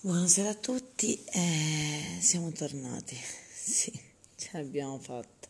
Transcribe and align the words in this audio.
Buonasera 0.00 0.50
a 0.50 0.54
tutti, 0.54 1.20
eh, 1.24 2.18
siamo 2.20 2.52
tornati, 2.52 3.16
sì, 3.52 3.90
ce 4.36 4.50
l'abbiamo 4.52 4.96
fatta. 5.00 5.48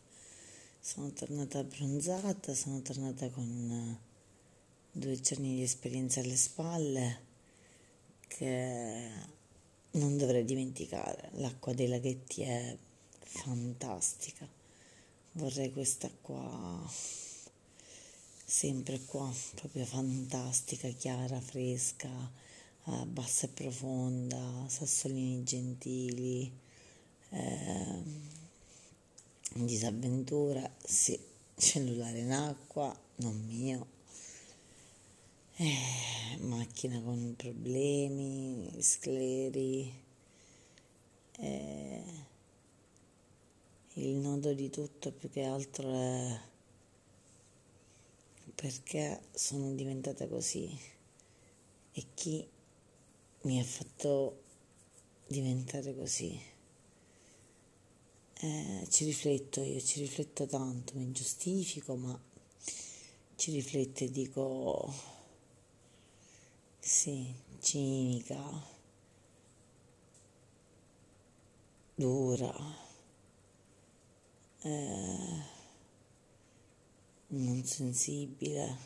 Sono 0.81 1.13
tornata 1.13 1.59
abbronzata, 1.59 2.55
sono 2.55 2.81
tornata 2.81 3.29
con 3.29 3.45
eh, 3.45 4.01
due 4.91 5.21
giorni 5.21 5.57
di 5.57 5.63
esperienza 5.63 6.21
alle 6.21 6.37
spalle 6.37 7.21
che 8.27 9.11
non 9.91 10.17
dovrei 10.17 10.47
dimenticare. 10.47 11.29
L'acqua 11.33 11.75
dei 11.75 11.89
laghetti 11.89 12.41
è 12.41 12.75
fantastica, 13.19 14.49
vorrei 15.33 15.71
questa 15.75 16.11
qua 16.23 16.91
sempre 18.47 19.05
qua, 19.05 19.31
proprio 19.57 19.85
fantastica, 19.85 20.89
chiara, 20.89 21.39
fresca 21.39 22.47
eh, 22.91 23.07
bassa 23.07 23.47
e 23.47 23.51
profonda, 23.51 24.65
sassolini 24.67 25.43
gentili, 25.45 26.51
eh, 27.31 28.03
disavventura, 29.53 30.71
sì, 30.83 31.19
cellulare 31.55 32.21
in 32.21 32.33
acqua, 32.33 32.99
non 33.17 33.45
mio, 33.47 33.87
eh, 35.57 36.39
macchina 36.41 37.01
con 37.03 37.35
problemi, 37.37 38.71
scleri, 38.79 39.93
eh, 41.41 42.03
il 43.95 44.15
nodo 44.15 44.55
di 44.55 44.71
tutto 44.71 45.13
più 45.13 45.29
che 45.31 45.43
altro 45.43 45.93
è 45.93 46.41
perché 48.55 49.21
sono 49.33 49.73
diventata 49.75 50.27
così. 50.27 50.97
E 51.93 52.05
chi 52.15 52.47
mi 53.43 53.61
ha 53.61 53.65
fatto 53.65 54.43
diventare 55.27 55.95
così. 55.95 56.41
Eh, 58.41 58.87
ci 58.89 59.05
rifletto 59.05 59.63
io, 59.63 59.81
ci 59.81 60.01
rifletto 60.01 60.47
tanto, 60.47 60.93
mi 60.97 61.11
giustifico, 61.13 61.97
ma 61.97 62.19
ci 63.37 63.53
rifletto 63.53 64.05
e 64.05 64.11
dico 64.11 64.93
sì, 66.81 67.35
cinica, 67.61 68.41
dura, 71.95 72.55
eh, 74.63 75.43
non 77.29 77.65
sensibile, 77.65 78.77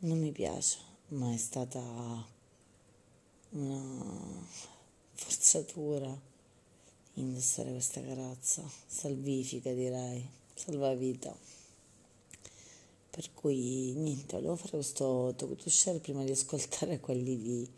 non 0.00 0.18
mi 0.18 0.32
piace, 0.32 0.78
ma 1.08 1.32
è 1.32 1.36
stata 1.36 2.34
una 3.56 4.46
forzatura 5.14 6.34
indossare 7.14 7.70
questa 7.70 8.02
carazza, 8.02 8.62
salvifica 8.86 9.72
direi, 9.72 10.28
salvavita. 10.54 11.34
Per 13.10 13.32
cui 13.32 13.92
niente, 13.94 14.36
volevo 14.36 14.56
fare 14.56 14.72
questo 14.72 15.32
talk 15.36 16.00
prima 16.00 16.22
di 16.24 16.32
ascoltare 16.32 17.00
quelli 17.00 17.40
di 17.40 17.68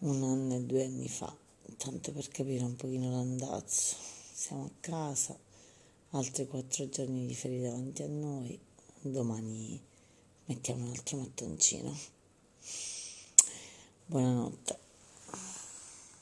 un 0.00 0.22
anno 0.22 0.54
e 0.54 0.62
due 0.62 0.84
anni 0.84 1.08
fa, 1.08 1.34
tanto 1.76 2.12
per 2.12 2.28
capire 2.28 2.64
un 2.64 2.76
pochino 2.76 3.10
l'andazzo. 3.10 3.96
Siamo 4.32 4.64
a 4.64 4.70
casa, 4.80 5.38
altri 6.10 6.46
quattro 6.46 6.88
giorni 6.88 7.26
di 7.26 7.34
ferie 7.34 7.60
davanti 7.60 8.02
a 8.02 8.08
noi, 8.08 8.58
domani 9.02 9.78
mettiamo 10.46 10.84
un 10.84 10.90
altro 10.90 11.18
mattoncino. 11.18 12.16
Buonanotte. 14.06 14.77